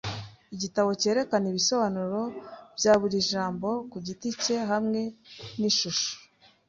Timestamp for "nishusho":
5.59-6.11